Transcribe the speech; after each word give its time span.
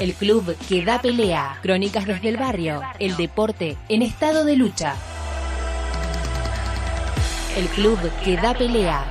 El 0.00 0.12
club 0.14 0.56
que 0.68 0.84
da 0.84 1.00
pelea. 1.00 1.58
Crónicas 1.62 2.06
desde 2.06 2.28
el 2.28 2.36
barrio. 2.36 2.80
El 2.98 3.16
deporte 3.16 3.76
en 3.88 4.02
estado 4.02 4.44
de 4.44 4.56
lucha. 4.56 4.94
El 7.56 7.66
club 7.68 7.98
que 8.24 8.36
da 8.36 8.54
pelea. 8.54 9.04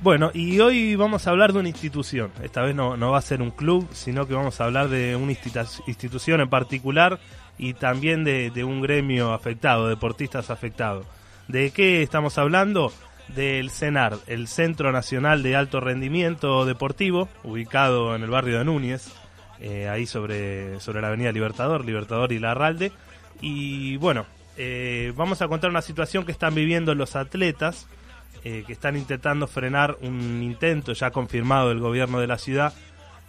Bueno, 0.00 0.30
y 0.32 0.58
hoy 0.60 0.96
vamos 0.96 1.26
a 1.26 1.30
hablar 1.30 1.52
de 1.52 1.58
una 1.58 1.68
institución. 1.68 2.30
Esta 2.42 2.62
vez 2.62 2.74
no, 2.74 2.96
va 3.10 3.18
a 3.18 3.22
ser 3.22 3.42
un 3.42 3.50
club, 3.50 3.86
sino 3.92 4.26
que 4.26 4.32
vamos 4.32 4.58
a 4.60 4.64
hablar 4.64 4.88
de 4.88 5.16
una 5.16 5.32
institu- 5.32 5.82
institución 5.86 6.40
en 6.40 6.48
particular 6.48 7.18
y 7.58 7.74
también 7.74 8.24
de 8.24 8.64
un 8.64 8.80
gremio 8.80 9.34
afectado, 9.34 9.88
deportistas 9.88 10.48
afectados. 10.50 11.04
¿De 11.48 11.70
qué 11.70 12.02
estamos 12.02 12.36
hablando? 12.36 12.92
Del 13.28 13.70
CENAR, 13.70 14.18
el 14.26 14.48
Centro 14.48 14.92
Nacional 14.92 15.42
de 15.42 15.56
Alto 15.56 15.80
Rendimiento 15.80 16.66
Deportivo, 16.66 17.30
ubicado 17.42 18.14
en 18.14 18.22
el 18.22 18.28
barrio 18.28 18.58
de 18.58 18.66
Núñez, 18.66 19.10
eh, 19.58 19.88
ahí 19.88 20.06
sobre, 20.06 20.78
sobre 20.80 21.00
la 21.00 21.08
avenida 21.08 21.32
Libertador, 21.32 21.86
Libertador 21.86 22.32
y 22.32 22.38
Larralde. 22.38 22.92
Y 23.40 23.96
bueno, 23.96 24.26
eh, 24.58 25.14
vamos 25.16 25.40
a 25.40 25.48
contar 25.48 25.70
una 25.70 25.80
situación 25.80 26.26
que 26.26 26.32
están 26.32 26.54
viviendo 26.54 26.94
los 26.94 27.16
atletas, 27.16 27.86
eh, 28.44 28.64
que 28.66 28.74
están 28.74 28.96
intentando 28.96 29.46
frenar 29.46 29.96
un 30.02 30.42
intento 30.42 30.92
ya 30.92 31.10
confirmado 31.10 31.70
del 31.70 31.80
gobierno 31.80 32.20
de 32.20 32.26
la 32.26 32.36
ciudad, 32.36 32.74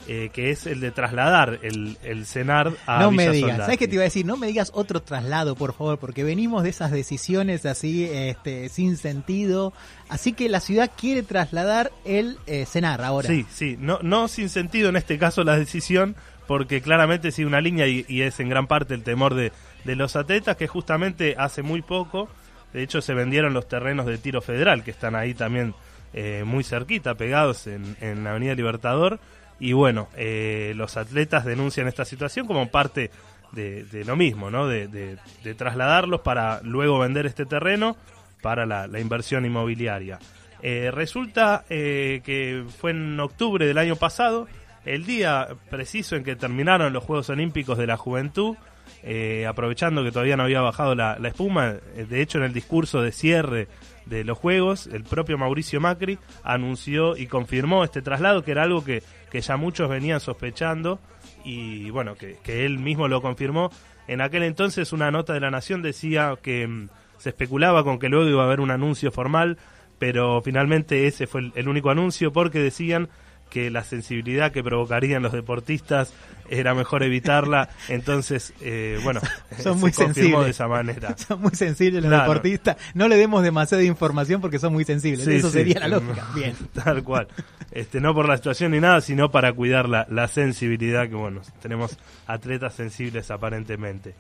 eh, 0.08 0.30
que 0.34 0.49
es 0.49 0.66
el 0.66 0.80
de 0.80 0.91
trasladar 0.91 1.59
el, 1.62 1.98
el 2.03 2.26
CENAR 2.26 2.71
a 2.88 2.99
no 2.99 3.12
Villa 3.12 3.30
me 3.30 3.31
digas, 3.31 3.49
Soldati. 3.49 3.62
¿sabes 3.66 3.77
qué 3.77 3.88
te 3.88 3.94
iba 3.95 4.02
a 4.02 4.05
decir? 4.05 4.25
No 4.25 4.38
me 4.38 4.48
digas 4.48 4.72
otro 4.73 5.02
traslado, 5.02 5.55
por 5.55 5.73
favor, 5.73 5.99
porque 5.99 6.23
venimos 6.23 6.63
de 6.63 6.70
esas 6.70 6.91
decisiones 6.91 7.66
así, 7.66 8.05
este, 8.05 8.70
sin 8.70 8.98
sentido. 8.98 9.73
Así 10.08 10.34
que 10.34 10.49
la 10.49 10.59
ciudad 10.59 10.89
quiere 10.98 11.22
trasladar 11.22 11.91
el 12.05 12.38
eh, 12.47 12.66
CENAR 12.66 13.02
ahora. 13.02 13.27
Sí, 13.27 13.45
sí, 13.52 13.77
no, 13.80 14.00
no 14.02 14.27
sin 14.27 14.50
sentido 14.50 14.89
en 14.89 14.95
este 14.95 15.20
caso 15.20 15.44
la 15.44 15.58
decisión, 15.58 16.16
porque 16.47 16.81
claramente 16.81 17.31
sigue 17.31 17.45
una 17.47 17.61
línea 17.61 17.86
y, 17.86 18.05
y 18.08 18.23
es 18.23 18.39
en 18.39 18.50
gran 18.50 18.66
parte 18.66 18.95
el 18.95 19.03
temor 19.03 19.36
de, 19.36 19.52
de 19.83 19.95
los 19.95 20.16
atletas, 20.16 20.58
que 20.58 20.67
justamente 20.67 21.36
hace 21.38 21.61
muy 21.61 21.83
poco, 21.83 22.27
de 22.73 22.81
hecho 22.81 23.02
se 23.02 23.14
vendieron 23.14 23.53
los 23.53 23.67
terrenos 23.67 24.08
de 24.08 24.17
tiro 24.17 24.42
federal, 24.42 24.83
que 24.83 24.92
están 24.92 25.16
ahí 25.16 25.36
también 25.36 25.75
eh, 26.14 26.44
muy 26.45 26.64
cerquita, 26.64 27.14
pegados 27.14 27.67
en, 27.67 27.95
en 28.02 28.23
la 28.23 28.31
Avenida 28.31 28.55
Libertador, 28.55 29.20
y 29.59 29.73
bueno, 29.73 30.07
eh, 30.15 30.73
los 30.75 30.97
atletas 30.97 31.45
denuncian 31.45 31.88
esta 31.88 32.05
situación 32.05 32.47
como 32.47 32.69
parte 32.69 33.11
de, 33.52 34.03
lo 34.05 34.15
mismo, 34.15 34.49
¿no? 34.49 34.67
De, 34.67 35.17
trasladarlos 35.57 36.21
para 36.21 36.61
luego 36.63 36.99
vender 36.99 37.25
este 37.25 37.45
terreno 37.45 37.97
para 38.41 38.65
la, 38.65 38.99
inversión 38.99 39.45
inmobiliaria. 39.45 40.19
Eh, 40.61 40.91
resulta 40.93 41.63
eh, 41.69 42.21
que 42.23 42.65
fue 42.80 42.91
en 42.91 43.19
octubre 43.19 43.65
del 43.65 43.77
año 43.77 43.95
pasado, 43.95 44.47
el 44.85 45.05
día 45.05 45.47
preciso 45.69 46.15
en 46.15 46.23
que 46.23 46.35
terminaron 46.35 46.93
los 46.93 47.03
Juegos 47.03 47.30
Olímpicos 47.30 47.77
de 47.77 47.87
la 47.87 47.97
Juventud, 47.97 48.55
eh, 49.03 49.45
aprovechando 49.47 50.03
que 50.03 50.11
todavía 50.11 50.35
no 50.35 50.43
había 50.43 50.61
bajado 50.61 50.95
la, 50.95 51.17
espuma, 51.23 51.75
de 51.95 52.21
hecho 52.21 52.37
en 52.37 52.45
el 52.45 52.53
discurso 52.53 53.02
de 53.02 53.11
cierre 53.11 53.67
de 54.05 54.23
los 54.23 54.38
Juegos, 54.38 54.88
el 54.88 55.03
propio 55.03 55.38
Mauricio 55.38 55.80
Macri 55.80 56.17
anunció 56.44 57.17
y 57.17 57.28
confirmó 57.28 57.83
este 57.83 58.02
traslado, 58.02 58.44
que 58.44 58.52
era 58.52 58.64
algo 58.64 58.83
que, 58.83 59.03
que 59.31 59.42
ya 59.42 59.58
muchos 59.58 59.89
venían 59.89 60.19
sospechando, 60.19 61.00
y 61.44 61.89
bueno, 61.92 62.16
que, 62.16 62.38
que 62.44 62.66
él 62.66 62.80
mismo 62.80 63.08
lo 63.08 63.22
confirmó. 63.22 63.72
En 64.08 64.22
aquel 64.22 64.44
entonces 64.44 64.92
una 64.92 65.11
nota 65.11 65.33
de 65.33 65.39
la 65.39 65.52
Nación 65.52 65.81
decía 65.81 66.36
que 66.42 66.67
mm, 66.67 66.89
se 67.17 67.30
especulaba 67.30 67.83
con 67.83 68.00
que 68.00 68.09
luego 68.09 68.30
iba 68.30 68.42
a 68.42 68.45
haber 68.45 68.61
un 68.61 68.72
anuncio 68.72 69.11
formal, 69.11 69.58
pero 70.00 70.42
finalmente 70.42 71.08
ese 71.08 71.27
fue 71.27 71.42
el, 71.42 71.52
el 71.55 71.67
único 71.70 71.89
anuncio 71.89 72.31
porque 72.31 72.59
decían 72.59 73.09
que 73.50 73.69
la 73.72 73.83
sensibilidad 73.83 74.52
que 74.52 74.64
provocarían 74.64 75.23
los 75.23 75.31
deportistas 75.33 76.14
era 76.49 76.73
mejor 76.73 77.04
evitarla, 77.04 77.70
entonces, 77.89 78.54
eh, 78.61 78.99
bueno, 79.04 79.20
Son 79.61 79.76
se 79.76 79.80
muy 79.80 79.92
confirmó 79.92 80.14
sensibles. 80.14 80.45
de 80.45 80.49
esa 80.52 80.67
manera. 80.67 81.17
Son 81.27 81.42
muy 81.42 81.52
sensibles 81.52 82.02
los 82.04 82.10
Claro. 82.10 82.23
deportistas. 82.23 82.77
No 82.93 83.08
le 83.08 83.17
demos 83.17 83.43
demasiada 83.43 83.83
información 83.83 84.42
porque 84.42 84.58
son 84.60 84.73
muy 84.73 84.83
sensibles. 84.86 85.26
Sí, 85.26 85.36
Eso 85.36 85.48
sí. 85.49 85.54
sería 85.60 85.80
la 85.82 85.87
lógica. 85.89 86.26
Bien. 86.36 86.55
Tal 86.73 87.04
cual. 87.04 87.27
Este, 87.71 87.99
no 88.02 88.14
por 88.15 88.27
la 88.27 88.37
situación 88.37 88.71
ni 88.71 88.80
nada, 88.80 89.02
sino 89.02 89.30
para 89.30 89.54
cuidar 89.54 89.87
la, 89.89 90.08
la 90.10 90.27
sensibilidad 90.27 91.08
que, 91.08 91.16
bueno, 91.16 91.42
tenemos 91.61 91.98
atletas 92.26 92.73
sensibles 92.73 93.30
aparentemente. 93.31 94.16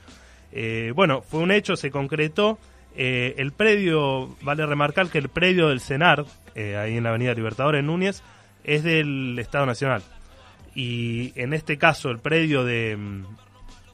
Eh, 0.51 0.91
bueno, 0.95 1.21
fue 1.21 1.39
un 1.39 1.51
hecho, 1.51 1.75
se 1.75 1.89
concretó. 1.91 2.59
Eh, 2.95 3.35
el 3.37 3.51
predio, 3.53 4.35
vale 4.41 4.65
remarcar 4.65 5.09
que 5.09 5.19
el 5.19 5.29
predio 5.29 5.69
del 5.69 5.79
CENAR, 5.79 6.25
eh, 6.55 6.75
ahí 6.75 6.97
en 6.97 7.03
la 7.03 7.09
Avenida 7.09 7.33
Libertador, 7.33 7.75
en 7.75 7.85
Núñez, 7.85 8.21
es 8.63 8.83
del 8.83 9.37
Estado 9.39 9.65
Nacional. 9.65 10.01
Y 10.75 11.31
en 11.39 11.53
este 11.53 11.77
caso, 11.77 12.09
el 12.11 12.19
predio 12.19 12.63
de, 12.63 12.95
mm, 12.97 13.23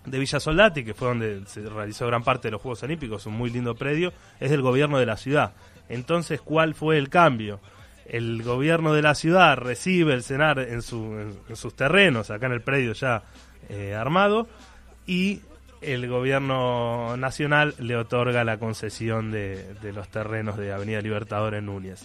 de 0.06 0.20
Villa 0.20 0.40
Soldati, 0.40 0.84
que 0.84 0.94
fue 0.94 1.08
donde 1.10 1.44
se 1.48 1.62
realizó 1.70 2.06
gran 2.08 2.24
parte 2.24 2.48
de 2.48 2.52
los 2.54 2.62
Juegos 2.62 2.84
Olímpicos, 2.84 3.26
un 3.26 3.34
muy 3.36 3.50
lindo 3.50 3.76
predio, 3.76 4.14
es 4.40 4.52
del 4.52 4.62
gobierno 4.62 5.00
de 5.00 5.06
la 5.06 5.18
ciudad. 5.18 5.54
Entonces, 5.90 6.42
¿cuál 6.42 6.76
fue 6.76 6.98
el 6.98 7.10
cambio? 7.10 7.60
El 8.06 8.44
gobierno 8.44 8.94
de 8.94 9.02
la 9.02 9.16
ciudad 9.16 9.58
recibe 9.58 10.14
el 10.14 10.24
CENAR 10.24 10.60
en, 10.60 10.82
su- 10.82 11.36
en- 11.50 11.56
sus 11.56 11.76
terrenos, 11.76 12.30
acá 12.30 12.46
en 12.48 12.52
el 12.52 12.62
predio 12.62 12.94
ya 12.94 13.24
eh, 13.70 13.96
armado, 13.96 14.48
y 15.08 15.42
el 15.82 16.08
gobierno 16.08 17.16
nacional 17.18 17.74
le 17.80 17.96
otorga 17.96 18.44
la 18.44 18.58
concesión 18.58 19.32
de, 19.32 19.74
de 19.76 19.94
los 19.94 20.08
terrenos 20.10 20.58
de 20.58 20.72
Avenida 20.74 21.02
Libertador 21.02 21.56
en 21.56 21.66
Núñez 21.68 22.04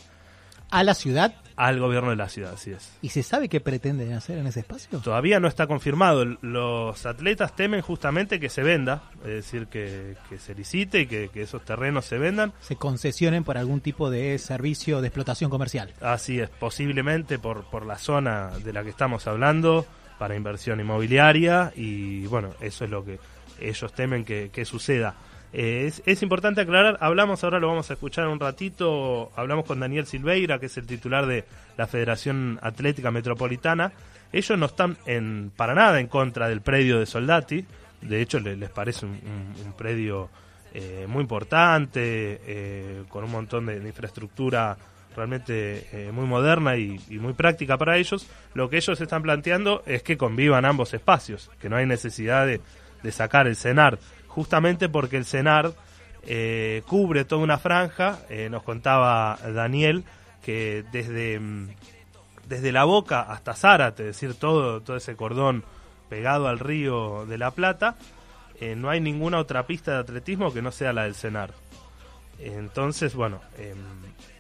A 0.71 0.85
la 0.85 0.95
ciudad. 0.95 1.35
al 1.57 1.79
gobierno 1.79 2.09
de 2.09 2.17
la 2.17 2.29
ciudad, 2.31 2.55
así 2.55 2.71
es. 2.71 2.91
¿Y 3.03 3.11
se 3.11 3.23
sabe 3.23 3.51
qué 3.51 3.61
pretenden 3.61 4.15
hacer 4.15 4.39
en 4.39 4.47
ese 4.47 4.61
espacio? 4.61 4.99
Todavía 5.01 5.41
no 5.41 5.47
está 5.47 5.67
confirmado. 5.67 6.25
Los 6.25 7.05
atletas 7.05 7.55
temen 7.55 7.83
justamente 7.83 8.41
que 8.41 8.49
se 8.49 8.63
venda, 8.63 9.03
es 9.25 9.31
decir, 9.31 9.67
que, 9.67 10.17
que 10.31 10.39
se 10.39 10.55
licite 10.55 11.01
y 11.01 11.07
que, 11.07 11.29
que 11.29 11.43
esos 11.43 11.63
terrenos 11.63 12.07
se 12.07 12.17
vendan. 12.17 12.55
Se 12.61 12.77
concesionen 12.77 13.45
por 13.45 13.59
algún 13.59 13.83
tipo 13.83 14.09
de 14.09 14.39
servicio 14.39 15.03
de 15.03 15.09
explotación 15.09 15.51
comercial. 15.51 15.93
Así 16.01 16.41
es, 16.41 16.49
posiblemente 16.49 17.39
por, 17.39 17.65
por 17.65 17.85
la 17.85 17.99
zona 17.99 18.51
de 18.65 18.73
la 18.73 18.83
que 18.83 18.91
estamos 18.91 19.27
hablando, 19.27 19.85
para 20.19 20.37
inversión 20.37 20.81
inmobiliaria, 20.81 21.73
y 21.77 22.27
bueno, 22.27 22.51
eso 22.61 22.85
es 22.85 22.91
lo 22.91 23.05
que 23.05 23.19
ellos 23.61 23.93
temen 23.93 24.25
que, 24.25 24.51
que 24.51 24.65
suceda. 24.65 25.15
Eh, 25.53 25.93
es, 26.07 26.23
importante 26.23 26.61
aclarar, 26.61 26.97
hablamos, 27.01 27.43
ahora 27.43 27.59
lo 27.59 27.67
vamos 27.69 27.91
a 27.91 27.95
escuchar 27.95 28.29
un 28.29 28.39
ratito, 28.39 29.33
hablamos 29.35 29.65
con 29.65 29.81
Daniel 29.81 30.07
Silveira, 30.07 30.61
que 30.61 30.67
es 30.67 30.77
el 30.77 30.87
titular 30.87 31.27
de 31.27 31.45
la 31.77 31.87
Federación 31.87 32.59
Atlética 32.63 33.11
Metropolitana. 33.11 33.93
Ellos 34.33 34.57
no 34.57 34.67
están 34.67 34.97
en, 35.07 35.51
para 35.57 35.75
nada 35.75 35.99
en 35.99 36.07
contra 36.07 36.49
del 36.49 36.61
predio 36.61 37.01
de 37.01 37.07
Soldati, 37.07 37.65
de 38.01 38.23
hecho 38.23 38.39
le- 38.39 38.57
les 38.57 38.71
parece 38.71 39.07
un, 39.07 39.75
predio 39.77 40.31
eh, 40.73 41.07
muy 41.09 41.23
importante, 41.23 42.41
eh, 42.47 43.03
con 43.09 43.25
un 43.25 43.33
montón 43.33 43.67
de, 43.67 43.77
infraestructura 43.77 44.77
realmente 45.17 46.11
muy 46.13 46.25
moderna 46.25 46.77
y, 46.77 47.01
muy 47.19 47.33
práctica 47.33 47.77
para 47.77 47.97
ellos. 47.97 48.29
Lo 48.55 48.71
que 48.71 48.77
ellos 48.77 49.01
están 49.01 49.23
planteando 49.23 49.83
es 49.85 50.05
que 50.05 50.17
convivan 50.17 50.65
ambos 50.65 50.95
espacios, 50.95 51.51
que 51.61 51.69
no 51.69 51.75
hay 51.75 51.85
necesidad 51.87 52.47
de 52.47 53.11
sacar 53.11 53.49
el 53.49 53.57
CENAR, 53.57 53.99
justamente 54.31 54.89
porque 54.89 55.17
el 55.17 55.27
CENAR 55.27 55.73
eh, 56.23 56.83
cubre 56.87 57.25
toda 57.25 57.43
una 57.43 57.59
franja, 57.59 58.21
eh, 58.29 58.49
nos 58.51 58.63
contaba 58.63 59.39
Daniel, 59.55 60.05
que 60.43 60.85
desde, 60.93 61.39
mm, 61.39 61.69
desde 62.47 62.73
la 62.73 62.85
boca 62.85 63.21
hasta 63.21 63.55
Zárate, 63.55 64.09
es 64.09 64.21
decir, 64.21 64.35
todo, 64.35 64.81
todo 64.81 64.97
ese 64.97 65.17
cordón 65.17 65.65
pegado 66.09 66.49
al 66.49 66.59
río 66.59 67.27
de 67.27 67.39
la 67.39 67.51
Plata, 67.51 67.97
eh, 68.61 68.75
no 68.77 68.91
hay 68.91 69.01
ninguna 69.01 69.39
otra 69.39 69.67
pista 69.67 69.93
de 69.93 69.99
atletismo 69.99 70.53
que 70.53 70.63
no 70.63 70.71
sea 70.71 70.93
la 70.93 71.05
del 71.05 71.15
CENAR. 71.15 71.53
Entonces, 72.39 73.15
bueno, 73.15 73.41
em, 73.59 73.77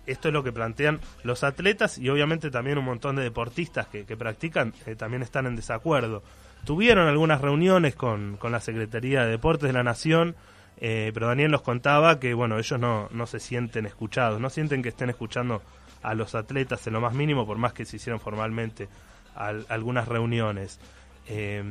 esto 0.06 0.28
es 0.28 0.34
lo 0.34 0.42
que 0.42 0.52
plantean 0.52 1.00
los 1.22 1.44
atletas 1.44 1.98
y 1.98 2.08
obviamente 2.08 2.50
también 2.50 2.78
un 2.78 2.84
montón 2.84 3.16
de 3.16 3.22
deportistas 3.22 3.86
que, 3.88 4.04
que 4.04 4.16
practican 4.16 4.74
eh, 4.86 4.94
también 4.96 5.22
están 5.22 5.46
en 5.46 5.56
desacuerdo. 5.56 6.22
Tuvieron 6.64 7.08
algunas 7.08 7.40
reuniones 7.40 7.94
con, 7.94 8.36
con 8.36 8.52
la 8.52 8.60
Secretaría 8.60 9.24
de 9.24 9.30
Deportes 9.30 9.66
de 9.68 9.72
la 9.72 9.82
Nación, 9.82 10.36
eh, 10.80 11.10
pero 11.14 11.26
Daniel 11.26 11.50
nos 11.50 11.62
contaba 11.62 12.20
que, 12.20 12.34
bueno, 12.34 12.58
ellos 12.58 12.78
no, 12.78 13.08
no 13.12 13.26
se 13.26 13.40
sienten 13.40 13.86
escuchados, 13.86 14.40
no 14.40 14.50
sienten 14.50 14.82
que 14.82 14.90
estén 14.90 15.10
escuchando 15.10 15.62
a 16.02 16.14
los 16.14 16.34
atletas 16.34 16.86
en 16.86 16.92
lo 16.94 17.00
más 17.00 17.12
mínimo, 17.14 17.46
por 17.46 17.58
más 17.58 17.72
que 17.72 17.84
se 17.84 17.96
hicieron 17.96 18.20
formalmente 18.20 18.88
al- 19.34 19.66
algunas 19.68 20.06
reuniones. 20.08 20.80
Eh, 21.28 21.62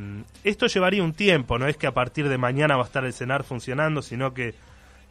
esto 0.44 0.68
llevaría 0.68 1.04
un 1.04 1.14
tiempo, 1.14 1.58
no 1.58 1.68
es 1.68 1.78
que 1.78 1.88
a 1.88 1.94
partir 1.94 2.30
de 2.30 2.38
mañana 2.38 2.76
va 2.76 2.84
a 2.84 2.86
estar 2.86 3.04
el 3.06 3.14
CENAR 3.14 3.44
funcionando, 3.44 4.02
sino 4.02 4.34
que 4.34 4.54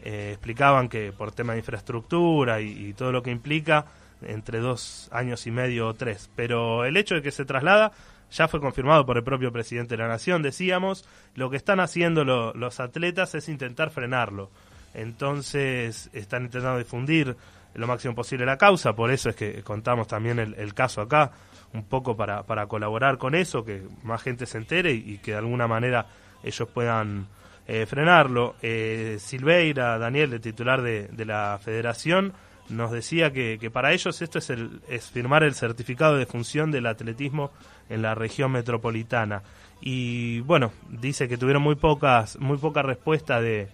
eh, 0.04 0.30
explicaban 0.32 0.88
que 0.88 1.12
por 1.12 1.32
tema 1.32 1.54
de 1.54 1.58
infraestructura 1.60 2.60
y, 2.60 2.88
y 2.88 2.92
todo 2.94 3.10
lo 3.10 3.22
que 3.22 3.30
implica, 3.30 3.86
entre 4.22 4.58
dos 4.58 5.08
años 5.12 5.46
y 5.46 5.50
medio 5.50 5.88
o 5.88 5.94
tres. 5.94 6.30
Pero 6.36 6.84
el 6.84 6.96
hecho 6.96 7.14
de 7.16 7.22
que 7.22 7.30
se 7.32 7.44
traslada 7.44 7.92
ya 8.30 8.48
fue 8.48 8.60
confirmado 8.60 9.04
por 9.06 9.16
el 9.16 9.24
propio 9.24 9.52
presidente 9.52 9.96
de 9.96 10.02
la 10.02 10.08
Nación, 10.08 10.42
decíamos, 10.42 11.08
lo 11.34 11.50
que 11.50 11.56
están 11.56 11.80
haciendo 11.80 12.24
lo- 12.24 12.52
los 12.54 12.80
atletas 12.80 13.34
es 13.34 13.48
intentar 13.48 13.90
frenarlo. 13.90 14.50
Entonces 14.94 16.10
están 16.12 16.44
intentando 16.44 16.78
difundir 16.78 17.36
lo 17.74 17.86
máximo 17.86 18.14
posible 18.14 18.44
la 18.44 18.56
causa, 18.58 18.94
por 18.94 19.10
eso 19.10 19.28
es 19.30 19.36
que 19.36 19.62
contamos 19.62 20.08
también 20.08 20.38
el, 20.38 20.74
caso 20.74 21.00
acá, 21.00 21.30
un 21.72 21.84
poco 21.84 22.16
para, 22.16 22.42
para 22.42 22.66
colaborar 22.66 23.18
con 23.18 23.34
eso, 23.34 23.64
que 23.64 23.82
más 24.02 24.22
gente 24.22 24.46
se 24.46 24.58
entere 24.58 24.92
y, 24.92 25.18
que 25.18 25.32
de 25.32 25.38
alguna 25.38 25.66
manera 25.68 26.06
ellos 26.42 26.68
puedan 26.72 27.26
eh, 27.66 27.86
frenarlo. 27.86 28.56
Eh, 28.62 29.16
Silveira, 29.20 29.98
Daniel, 29.98 30.32
el 30.32 30.40
titular 30.40 30.82
de, 30.82 31.24
la 31.24 31.58
federación, 31.62 32.32
nos 32.68 32.90
decía 32.90 33.32
que, 33.32 33.70
para 33.72 33.92
ellos 33.92 34.20
esto 34.22 34.38
es, 34.38 34.50
el, 34.50 34.80
es 34.88 35.06
firmar 35.10 35.42
el 35.42 35.54
certificado 35.54 36.16
de 36.16 36.26
función 36.26 36.70
del 36.70 36.86
atletismo 36.86 37.50
en 37.88 38.02
la 38.02 38.14
región 38.14 38.52
metropolitana. 38.52 39.42
Y 39.80 40.40
bueno, 40.40 40.72
dice 40.88 41.28
que 41.28 41.38
tuvieron 41.38 41.62
muy 41.62 41.76
pocas, 41.76 42.38
muy 42.38 42.58
poca 42.58 42.82
respuesta 42.82 43.40
de, 43.40 43.68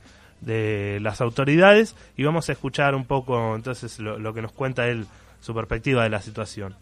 de 0.45 0.99
las 1.01 1.21
autoridades 1.21 1.95
y 2.17 2.25
vamos 2.25 2.49
a 2.49 2.53
escuchar 2.53 2.95
un 2.95 3.05
poco 3.05 3.55
entonces 3.55 3.99
lo, 3.99 4.35
que 4.35 4.43
nos 4.43 4.53
cuenta 4.53 4.87
él, 4.87 5.07
su 5.41 5.55
perspectiva 5.55 6.05
de 6.05 6.11
la 6.11 6.21
situación. 6.21 6.75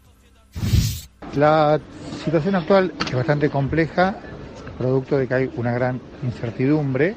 La 1.35 1.79
situación 2.23 2.55
actual 2.55 2.93
es 3.05 3.13
bastante 3.13 3.49
compleja, 3.49 4.15
producto 4.77 5.17
de 5.17 5.27
que 5.27 5.33
hay 5.33 5.51
una 5.55 5.71
gran 5.71 5.99
incertidumbre 6.23 7.15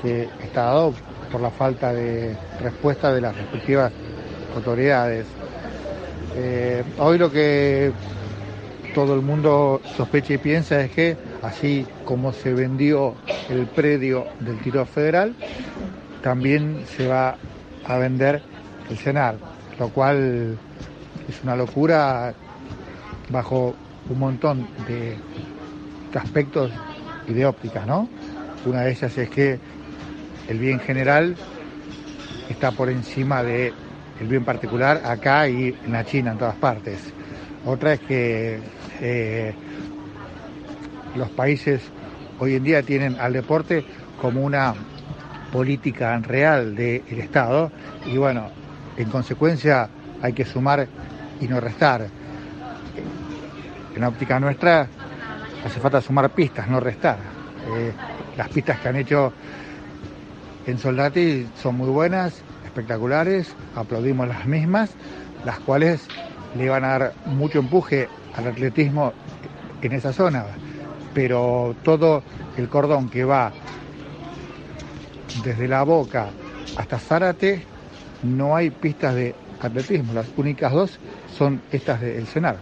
que 0.00 0.28
está 0.42 0.64
dado 0.64 0.94
por 1.30 1.40
la 1.40 1.50
falta 1.50 1.92
de 1.92 2.36
respuesta 2.60 3.12
de 3.12 3.20
las 3.20 3.36
respectivas 3.36 3.92
autoridades. 4.54 5.26
Eh, 6.36 6.82
hoy 6.98 7.18
lo 7.18 7.30
que 7.30 7.92
todo 8.94 9.14
el 9.14 9.22
mundo 9.22 9.80
sospecha 9.96 10.34
y 10.34 10.38
piensa 10.38 10.80
es 10.82 10.90
que 10.90 11.16
así 11.42 11.86
como 12.04 12.32
se 12.32 12.52
vendió 12.52 13.14
el 13.48 13.66
predio 13.66 14.26
del 14.40 14.58
tiro 14.58 14.84
federal, 14.86 15.34
también 16.22 16.84
se 16.96 17.06
va 17.06 17.36
a 17.84 17.98
vender 17.98 18.42
el 18.90 18.96
CENAR, 18.96 19.36
lo 19.78 19.88
cual 19.88 20.56
es 21.28 21.42
una 21.42 21.56
locura 21.56 22.34
bajo 23.28 23.74
un 24.08 24.18
montón 24.18 24.66
de, 24.86 25.16
aspectos 26.14 26.70
y 27.26 27.32
de 27.32 27.46
ópticas, 27.46 27.86
¿no? 27.86 28.08
Una 28.66 28.82
de 28.82 28.92
ellas 28.92 29.16
es 29.16 29.30
que 29.30 29.58
el 30.48 30.58
bien 30.58 30.78
general 30.78 31.36
está 32.50 32.70
por 32.72 32.90
encima 32.90 33.42
del 34.18 34.28
bien 34.28 34.44
particular 34.44 35.02
acá 35.04 35.48
y 35.48 35.76
en 35.84 35.92
la 35.92 36.04
China, 36.04 36.32
en 36.32 36.38
todas 36.38 36.56
partes. 36.56 37.12
Otra 37.64 37.94
es 37.94 38.00
que 38.00 38.60
eh, 39.00 39.54
los 41.14 41.30
países 41.30 41.82
hoy 42.38 42.56
en 42.56 42.64
día 42.64 42.82
tienen 42.82 43.16
al 43.20 43.32
deporte 43.32 43.84
como 44.20 44.42
una 44.42 44.74
política 45.52 46.16
real 46.18 46.74
del 46.74 47.02
Estado 47.08 47.70
y 48.06 48.16
bueno, 48.16 48.50
en 48.96 49.08
consecuencia 49.10 49.88
hay 50.22 50.32
que 50.32 50.44
sumar 50.44 50.86
y 51.40 51.46
no 51.46 51.60
restar. 51.60 52.08
En 53.94 54.00
la 54.00 54.08
óptica 54.08 54.40
nuestra 54.40 54.88
hace 55.64 55.80
falta 55.80 56.00
sumar 56.00 56.30
pistas, 56.30 56.68
no 56.68 56.80
restar. 56.80 57.18
Eh, 57.76 57.92
las 58.36 58.48
pistas 58.48 58.80
que 58.80 58.88
han 58.88 58.96
hecho 58.96 59.32
en 60.66 60.78
Soldati 60.78 61.48
son 61.60 61.76
muy 61.76 61.88
buenas, 61.90 62.42
espectaculares, 62.72 63.54
aplaudimos 63.76 64.26
las 64.26 64.46
mismas, 64.46 64.90
las 65.44 65.60
cuales 65.60 66.08
le 66.56 66.70
van 66.70 66.84
a 66.84 66.88
dar 66.88 67.12
mucho 67.26 67.58
empuje 67.58 68.08
al 68.34 68.46
atletismo 68.46 69.12
en 69.82 69.92
esa 69.92 70.12
zona, 70.14 70.44
pero 71.12 71.76
todo 71.82 72.22
el 72.56 72.68
cordón 72.70 73.10
que 73.10 73.24
va 73.24 73.52
desde 75.44 75.68
la 75.68 75.82
boca 75.82 76.30
hasta 76.76 76.98
Zárate 76.98 77.62
no 78.22 78.56
hay 78.56 78.70
pistas 78.70 79.14
de 79.14 79.34
atletismo, 79.60 80.14
las 80.14 80.28
únicas 80.36 80.72
dos 80.72 80.98
son 81.36 81.60
estas 81.72 82.00
del 82.00 82.26
Senar. 82.26 82.56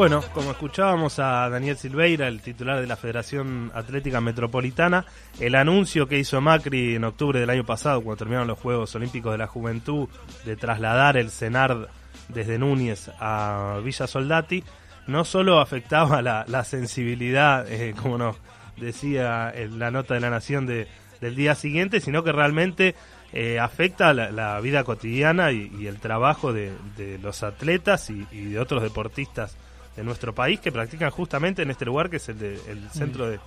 Bueno, 0.00 0.24
como 0.32 0.52
escuchábamos 0.52 1.18
a 1.18 1.50
Daniel 1.50 1.76
Silveira, 1.76 2.26
el 2.26 2.40
titular 2.40 2.80
de 2.80 2.86
la 2.86 2.96
Federación 2.96 3.70
Atlética 3.74 4.22
Metropolitana, 4.22 5.04
el 5.38 5.54
anuncio 5.54 6.08
que 6.08 6.18
hizo 6.18 6.40
Macri 6.40 6.94
en 6.94 7.04
octubre 7.04 7.38
del 7.38 7.50
año 7.50 7.66
pasado, 7.66 8.00
cuando 8.00 8.16
terminaron 8.16 8.48
los 8.48 8.58
Juegos 8.58 8.94
Olímpicos 8.94 9.32
de 9.32 9.36
la 9.36 9.46
Juventud, 9.46 10.08
de 10.46 10.56
trasladar 10.56 11.18
el 11.18 11.30
CENAR 11.30 11.90
desde 12.28 12.58
Núñez 12.58 13.10
a 13.20 13.78
Villa 13.84 14.06
Soldati, 14.06 14.64
no 15.06 15.26
solo 15.26 15.60
afectaba 15.60 16.22
la, 16.22 16.64
sensibilidad, 16.64 17.70
eh, 17.70 17.94
como 18.00 18.16
nos 18.16 18.36
decía 18.78 19.52
en 19.54 19.78
la 19.78 19.90
nota 19.90 20.14
de 20.14 20.20
la 20.20 20.30
Nación 20.30 20.64
de, 20.64 20.88
del 21.20 21.36
día 21.36 21.54
siguiente, 21.54 22.00
sino 22.00 22.24
que 22.24 22.32
realmente 22.32 22.94
eh, 23.34 23.58
afecta 23.58 24.14
la, 24.14 24.58
vida 24.60 24.82
cotidiana 24.82 25.52
y, 25.52 25.86
el 25.86 26.00
trabajo 26.00 26.54
de, 26.54 26.72
los 27.20 27.42
atletas 27.42 28.08
y, 28.08 28.24
de 28.24 28.58
otros 28.58 28.82
deportistas 28.82 29.58
de 29.96 30.04
nuestro 30.04 30.34
país 30.34 30.60
que 30.60 30.72
practican 30.72 31.10
justamente 31.10 31.62
en 31.62 31.70
este 31.70 31.84
lugar 31.84 32.10
que 32.10 32.16
es 32.16 32.28
el, 32.28 32.42
el 32.42 32.90
centro 32.90 33.28
de, 33.28 33.40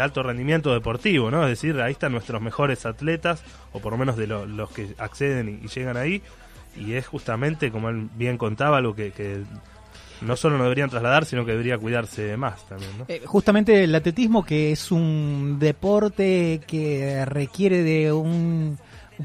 alto 0.00 0.22
rendimiento 0.22 0.72
deportivo, 0.72 1.30
¿no? 1.30 1.42
Es 1.44 1.50
decir, 1.50 1.80
ahí 1.80 1.92
están 1.92 2.12
nuestros 2.12 2.40
mejores 2.40 2.86
atletas, 2.86 3.42
o 3.72 3.80
por 3.80 3.92
lo 3.92 3.98
menos 3.98 4.16
de 4.16 4.26
los 4.26 4.70
que 4.70 4.94
acceden 4.98 5.60
y, 5.62 5.68
llegan 5.68 5.96
ahí, 5.96 6.22
y 6.76 6.94
es 6.94 7.06
justamente, 7.06 7.70
como 7.70 7.90
él 7.90 8.08
bien 8.14 8.38
contaba, 8.38 8.78
algo 8.78 8.94
que, 8.94 9.12
que 9.12 9.42
no 10.22 10.36
solo 10.36 10.56
no 10.56 10.64
deberían 10.64 10.90
trasladar, 10.90 11.24
sino 11.24 11.44
que 11.44 11.52
debería 11.52 11.78
cuidarse 11.78 12.36
más 12.36 12.66
también. 12.66 12.90
¿no? 12.98 13.04
Eh, 13.08 13.22
justamente 13.26 13.84
el 13.84 13.94
atletismo, 13.94 14.44
que 14.44 14.72
es 14.72 14.90
un 14.90 15.58
deporte 15.58 16.60
que 16.66 17.24
requiere 17.26 17.82
de 17.82 18.12
un, 18.12 18.78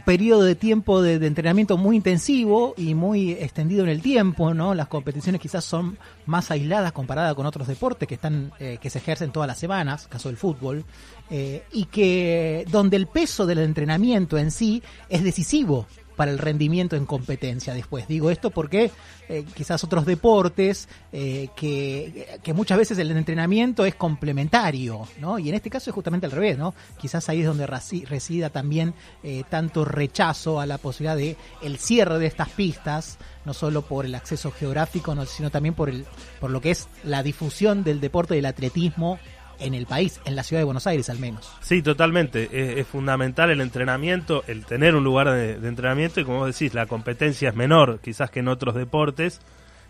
periodo 0.06 0.44
de 0.44 0.56
tiempo 0.56 1.02
de, 1.02 1.16
entrenamiento 1.26 1.78
muy 1.78 1.98
intensivo 1.98 2.74
y 2.78 2.96
muy 2.96 3.32
extendido 3.32 3.84
en 3.84 3.90
el 3.90 4.02
tiempo, 4.02 4.54
¿no? 4.54 4.74
Las 4.74 4.88
competiciones 4.88 5.42
quizás 5.42 5.66
son 5.66 5.98
más 6.26 6.52
aisladas 6.52 6.92
comparadas 6.92 7.36
con 7.36 7.46
otros 7.46 7.68
deportes 7.68 8.08
que 8.08 8.16
están 8.16 8.54
eh, 8.60 8.78
que 8.82 8.90
se 8.90 9.00
ejercen 9.00 9.32
todas 9.32 9.48
las 9.48 9.60
semanas, 9.60 10.08
caso 10.08 10.30
del 10.30 10.38
fútbol, 10.38 10.86
eh, 11.30 11.64
y 11.72 11.86
que 11.86 12.66
donde 12.70 12.98
el 12.98 13.08
peso 13.08 13.46
del 13.46 13.60
entrenamiento 13.60 14.38
en 14.38 14.52
sí 14.52 14.82
es 15.10 15.24
decisivo 15.24 15.88
para 16.22 16.32
el 16.32 16.38
rendimiento 16.38 16.96
en 16.96 17.08
competencia 17.08 17.74
después. 17.74 18.08
Digo 18.08 18.30
esto 18.30 18.52
porque 18.52 18.92
eh, 19.28 19.44
quizás 19.56 19.84
otros 19.84 20.06
deportes 20.06 20.88
eh, 21.12 21.50
que, 21.56 22.38
que, 22.44 22.54
muchas 22.54 22.78
veces 22.78 23.00
el 23.00 23.10
entrenamiento 23.10 23.88
es 23.88 23.96
complementario, 23.96 25.08
¿no? 25.20 25.40
Y 25.40 25.50
en 25.50 25.56
este 25.56 25.72
caso 25.72 25.90
es 25.90 25.96
justamente 25.96 26.28
al 26.28 26.32
revés, 26.32 26.60
¿no? 26.60 26.76
Quizás 27.00 27.28
ahí 27.28 27.40
es 27.40 27.48
donde 27.48 27.66
resida 27.66 28.52
también 28.52 28.94
eh, 29.24 29.42
tanto 29.50 29.84
rechazo 29.84 30.60
a 30.60 30.68
la 30.68 30.78
posibilidad 30.78 31.18
de 31.18 31.38
el 31.64 31.80
cierre 31.80 32.20
de 32.20 32.28
estas 32.28 32.50
pistas, 32.50 33.18
no 33.44 33.56
solo 33.56 33.82
por 33.82 34.06
el 34.06 34.14
acceso 34.14 34.52
geográfico, 34.52 35.16
sino 35.26 35.50
también 35.50 35.74
por 35.74 35.90
el 35.90 36.06
por 36.40 36.52
lo 36.52 36.62
que 36.62 36.70
es 36.70 36.88
la 37.04 37.24
difusión 37.24 37.84
del 37.84 38.00
deporte 38.00 38.36
del 38.36 38.46
atletismo 38.46 39.18
en 39.62 39.74
el 39.74 39.86
país, 39.86 40.20
en 40.26 40.36
la 40.36 40.44
ciudad 40.44 40.62
de 40.62 40.66
Buenos 40.66 40.88
Aires 40.88 41.10
al 41.10 41.20
menos. 41.20 41.52
Sí, 41.62 41.82
totalmente. 41.82 42.80
Es, 42.80 42.88
fundamental 42.88 43.50
el 43.50 43.62
entrenamiento, 43.62 44.44
el 44.48 44.66
tener 44.66 44.96
un 44.96 45.04
lugar 45.04 45.30
de, 45.30 45.54
entrenamiento 45.68 46.20
y 46.20 46.26
como 46.26 46.40
vos 46.40 46.48
decís, 46.48 46.74
la 46.74 46.86
competencia 46.86 47.50
es 47.50 47.56
menor 47.56 48.00
quizás 48.00 48.30
que 48.30 48.40
en 48.40 48.48
otros 48.48 48.76
deportes 48.76 49.40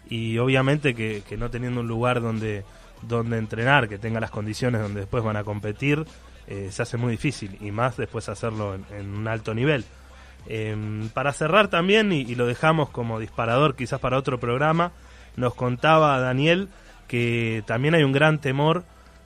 y 0.10 0.38
obviamente 0.38 0.94
que, 0.94 1.24
no 1.38 1.50
teniendo 1.50 1.82
un 1.82 1.88
lugar 1.88 2.22
donde, 2.22 2.64
donde 3.02 3.38
entrenar, 3.38 3.88
que 3.88 3.98
tenga 3.98 4.20
las 4.20 4.32
condiciones 4.32 4.82
donde 4.82 5.02
después 5.02 5.24
van 5.24 5.38
a 5.38 5.44
competir, 5.44 6.06
eh, 6.48 6.70
se 6.72 6.82
hace 6.82 6.98
muy 6.98 7.12
difícil 7.12 7.58
y 7.62 7.72
más 7.72 7.98
después 7.98 8.30
hacerlo 8.30 8.76
en, 8.76 9.16
un 9.16 9.28
alto 9.28 9.54
nivel. 9.54 9.86
Em, 10.48 11.10
para 11.10 11.34
cerrar 11.34 11.70
también, 11.70 12.12
y 12.12 12.36
lo 12.36 12.48
dejamos 12.48 12.90
como 12.90 13.20
disparador 13.20 13.76
quizás 13.76 14.00
para 14.00 14.18
otro 14.18 14.40
programa, 14.40 14.92
nos 15.36 15.54
contaba 15.54 16.20
Daniel 16.20 16.68
que 17.08 17.64
también 17.66 17.94
hay 17.94 18.04
un 18.04 18.12
gran 18.12 18.40
temor 18.40 18.84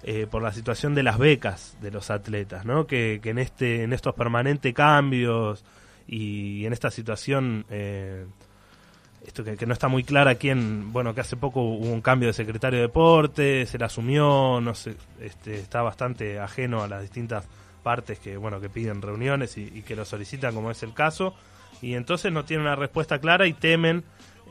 eh, 0.07 0.27
por 0.29 0.43
la 0.43 0.51
situación 0.51 0.93
de 0.93 1.01
las 1.01 1.17
becas 1.17 1.75
de 1.81 1.89
los 1.89 2.11
atletas, 2.11 2.63
¿no? 2.63 2.85
Que, 2.85 3.19
en 3.23 3.39
este, 3.39 3.81
en 3.81 3.91
estos 3.91 4.13
permanentes 4.13 4.71
cambios 4.71 5.65
y 6.07 6.63
en 6.63 6.73
esta 6.73 6.91
situación, 6.91 7.65
eh, 7.71 8.27
esto 9.25 9.43
que, 9.43 9.65
no 9.65 9.73
está 9.73 9.87
muy 9.87 10.03
clara 10.03 10.35
quién, 10.35 10.93
bueno, 10.93 11.15
que 11.15 11.21
hace 11.21 11.37
poco 11.37 11.61
hubo 11.63 11.91
un 11.91 12.01
cambio 12.01 12.27
de 12.27 12.33
secretario 12.33 12.77
de 12.77 12.83
deportes, 12.83 13.67
se 13.67 13.79
la 13.79 13.87
asumió, 13.87 14.61
no 14.61 14.75
sé, 14.75 14.95
este, 15.19 15.55
está 15.55 15.81
bastante 15.81 16.39
ajeno 16.39 16.83
a 16.83 16.87
las 16.87 17.01
distintas 17.01 17.47
partes 17.81 18.19
que, 18.19 18.37
bueno, 18.37 18.61
que 18.61 18.69
piden 18.69 19.01
reuniones 19.01 19.57
y, 19.57 19.81
que 19.81 19.95
lo 19.95 20.05
solicitan, 20.05 20.53
como 20.53 20.69
es 20.69 20.83
el 20.83 20.93
caso, 20.93 21.33
y 21.81 21.95
entonces 21.95 22.31
no 22.31 22.45
tienen 22.45 22.67
una 22.67 22.75
respuesta 22.75 23.17
clara 23.17 23.47
y 23.47 23.53
temen 23.53 24.03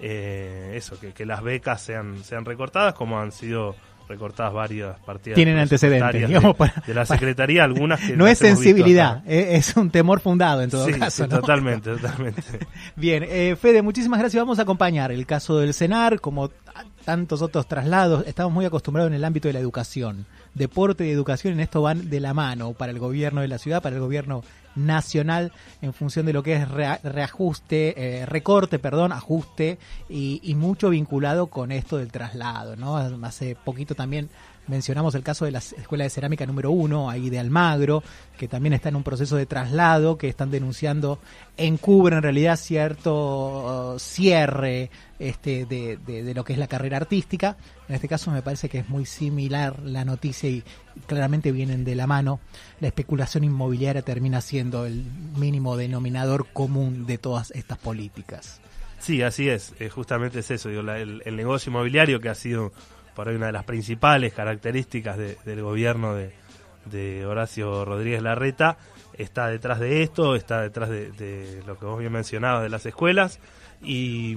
eh, 0.02 0.72
eso, 0.74 0.98
que, 0.98 1.12
que 1.12 1.24
las 1.24 1.44
becas 1.44 1.80
sean, 1.80 2.24
sean 2.24 2.44
recortadas, 2.44 2.94
como 2.94 3.20
han 3.20 3.30
sido 3.30 3.76
recortadas 4.08 4.52
varias 4.52 4.98
partidas. 5.00 5.36
Tienen 5.36 5.58
antecedentes, 5.58 6.28
de, 6.28 6.94
la 6.94 7.06
Secretaría, 7.06 7.64
algunas 7.64 8.00
que 8.00 8.16
No 8.16 8.26
es 8.26 8.38
sensibilidad, 8.38 9.22
eh, 9.26 9.56
es 9.56 9.76
un 9.76 9.90
temor 9.90 10.20
fundado 10.20 10.62
en 10.62 10.70
todo 10.70 10.86
caso. 10.98 11.28
totalmente, 11.28 11.90
totalmente. 11.96 12.42
Bien, 12.96 13.24
eh, 13.26 13.56
Fede, 13.60 13.82
muchísimas 13.82 14.20
gracias. 14.20 14.42
Vamos 14.42 14.58
a 14.58 14.62
acompañar 14.62 15.12
el 15.12 15.26
caso 15.26 15.58
del 15.58 15.74
CENAR, 15.74 16.20
como 16.20 16.50
tantos 17.04 17.42
otros 17.42 17.66
traslados. 17.66 18.24
Estamos 18.26 18.52
muy 18.52 18.64
acostumbrados 18.64 19.10
en 19.10 19.14
el 19.14 19.24
ámbito 19.24 19.48
de 19.48 19.54
la 19.54 19.60
educación. 19.60 20.26
Deporte 20.54 21.06
y 21.06 21.10
educación 21.10 21.54
en 21.54 21.60
esto 21.60 21.82
van 21.82 22.10
de 22.10 22.20
la 22.20 22.34
mano 22.34 22.72
para 22.72 22.92
el 22.92 22.98
gobierno 22.98 23.40
de 23.40 23.48
la 23.48 23.58
ciudad, 23.58 23.82
para 23.82 23.96
el 23.96 24.02
gobierno 24.02 24.42
nacional 24.74 25.52
en 25.82 25.92
función 25.92 26.26
de 26.26 26.32
lo 26.32 26.42
que 26.42 26.54
es 26.54 26.68
reajuste, 26.68 27.94
eh, 27.96 28.26
recorte, 28.26 28.78
perdón, 28.78 29.12
ajuste 29.12 29.78
y, 30.08 30.40
y, 30.42 30.54
mucho 30.54 30.90
vinculado 30.90 31.46
con 31.46 31.72
esto 31.72 31.96
del 31.96 32.12
traslado, 32.12 32.76
¿no? 32.76 32.96
Hace 32.96 33.56
poquito 33.56 33.94
también 33.94 34.28
Mencionamos 34.66 35.14
el 35.14 35.22
caso 35.22 35.44
de 35.44 35.50
la 35.50 35.58
Escuela 35.58 36.04
de 36.04 36.10
Cerámica 36.10 36.46
número 36.46 36.70
uno, 36.70 37.10
ahí 37.10 37.28
de 37.28 37.38
Almagro, 37.38 38.02
que 38.38 38.48
también 38.48 38.72
está 38.72 38.88
en 38.88 38.96
un 38.96 39.02
proceso 39.02 39.36
de 39.36 39.44
traslado, 39.44 40.16
que 40.16 40.28
están 40.28 40.50
denunciando, 40.50 41.18
encubre 41.56 42.16
en 42.16 42.22
realidad 42.22 42.56
cierto 42.56 43.94
uh, 43.94 43.98
cierre 43.98 44.90
este, 45.18 45.66
de, 45.66 46.32
lo 46.34 46.44
que 46.44 46.54
es 46.54 46.58
la 46.58 46.66
carrera 46.66 46.96
artística. 46.96 47.58
En 47.88 47.94
este 47.94 48.08
caso 48.08 48.30
me 48.30 48.40
parece 48.40 48.70
que 48.70 48.78
es 48.78 48.88
muy 48.88 49.04
similar 49.04 49.80
la 49.80 50.06
noticia 50.06 50.48
y 50.48 50.64
claramente 51.06 51.52
vienen 51.52 51.84
de 51.84 51.94
la 51.94 52.06
mano. 52.06 52.40
La 52.80 52.88
especulación 52.88 53.44
inmobiliaria 53.44 54.00
termina 54.00 54.40
siendo 54.40 54.86
el 54.86 55.04
mínimo 55.36 55.76
denominador 55.76 56.46
común 56.52 57.04
de 57.04 57.18
todas 57.18 57.50
estas 57.50 57.76
políticas. 57.76 58.62
Sí, 58.98 59.20
así 59.20 59.50
es, 59.50 59.74
eh, 59.80 59.90
justamente 59.90 60.38
es 60.38 60.50
eso, 60.50 60.70
el 60.70 61.36
negocio 61.36 61.68
inmobiliario 61.68 62.20
que 62.20 62.30
ha 62.30 62.34
sido 62.34 62.72
por 63.14 63.28
ahí 63.28 63.36
una 63.36 63.46
de 63.46 63.52
las 63.52 63.64
principales 63.64 64.32
características 64.32 65.16
del 65.18 65.62
gobierno 65.62 66.14
de, 66.14 67.24
Horacio 67.26 67.84
Rodríguez 67.84 68.22
Larreta 68.22 68.76
está 69.16 69.48
detrás 69.48 69.80
de 69.80 70.02
esto, 70.02 70.34
está 70.34 70.60
detrás 70.60 70.90
de, 70.90 71.62
lo 71.66 71.78
que 71.78 71.86
vos 71.86 71.98
bien 71.98 72.12
mencionabas 72.12 72.62
de 72.62 72.68
las 72.68 72.84
escuelas. 72.84 73.40
Y, 73.82 74.34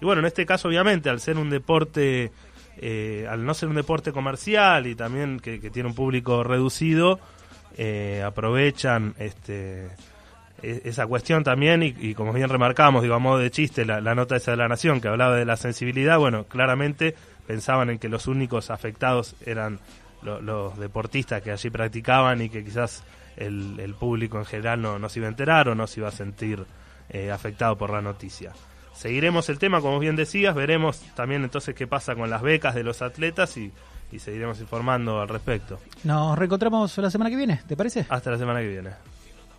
bueno, 0.00 0.20
en 0.20 0.26
este 0.26 0.44
caso 0.46 0.68
obviamente 0.68 1.08
al 1.08 1.20
ser 1.20 1.36
un 1.36 1.50
deporte, 1.50 2.32
eh, 2.78 3.26
al 3.30 3.44
no 3.44 3.54
ser 3.54 3.68
un 3.68 3.76
deporte 3.76 4.12
comercial 4.12 4.86
y 4.86 4.94
también 4.94 5.38
que, 5.40 5.58
tiene 5.70 5.88
un 5.88 5.94
público 5.94 6.42
reducido, 6.42 7.20
eh, 7.76 8.24
aprovechan 8.26 9.14
este 9.18 9.88
e, 10.62 10.82
esa 10.84 11.06
cuestión 11.06 11.44
también 11.44 11.82
y, 11.82 12.14
como 12.14 12.32
bien 12.32 12.48
remarcamos, 12.48 13.02
digo 13.02 13.14
a 13.14 13.18
modo 13.18 13.38
de 13.38 13.50
chiste, 13.50 13.84
la, 13.84 14.00
la 14.00 14.14
nota 14.14 14.36
esa 14.36 14.52
de 14.52 14.56
la 14.56 14.68
Nación 14.68 15.00
que 15.00 15.08
hablaba 15.08 15.36
de 15.36 15.44
la 15.44 15.56
sensibilidad, 15.56 16.18
bueno, 16.18 16.44
claramente 16.44 17.14
pensaban 17.48 17.88
en 17.88 17.98
que 17.98 18.10
los 18.10 18.26
únicos 18.26 18.70
afectados 18.70 19.34
eran 19.46 19.80
los 20.20 20.78
deportistas 20.78 21.40
que 21.40 21.50
allí 21.50 21.70
practicaban 21.70 22.42
y 22.42 22.50
que 22.50 22.62
quizás 22.62 23.02
el, 23.36 23.94
público 23.98 24.38
en 24.38 24.44
general 24.44 24.82
no, 24.82 24.98
no, 24.98 25.08
se 25.08 25.20
iba 25.20 25.28
a 25.28 25.30
enterar 25.30 25.66
o 25.70 25.74
no 25.74 25.86
se 25.86 26.00
iba 26.00 26.10
a 26.10 26.12
sentir 26.12 26.66
eh, 27.08 27.30
afectado 27.30 27.78
por 27.78 27.90
la 27.90 28.02
noticia. 28.02 28.52
Seguiremos 28.92 29.48
el 29.48 29.58
tema, 29.58 29.80
como 29.80 29.98
bien 29.98 30.14
decías, 30.14 30.54
veremos 30.54 31.00
también 31.14 31.42
entonces 31.42 31.74
qué 31.74 31.86
pasa 31.86 32.14
con 32.14 32.28
las 32.28 32.42
becas 32.42 32.74
de 32.74 32.82
los 32.82 33.00
atletas 33.00 33.56
y, 33.56 33.72
y 34.12 34.18
seguiremos 34.18 34.60
informando 34.60 35.18
al 35.18 35.28
respecto. 35.28 35.80
Nos 36.04 36.36
reencontramos 36.36 36.98
la 36.98 37.10
semana 37.10 37.30
que 37.30 37.36
viene, 37.36 37.62
¿te 37.66 37.78
parece? 37.78 38.04
Hasta 38.10 38.30
la 38.30 38.36
semana 38.36 38.60
que 38.60 38.68
viene. 38.68 38.90